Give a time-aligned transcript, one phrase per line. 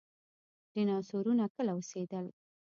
[0.73, 2.25] ډیناسورونه کله اوسیدل؟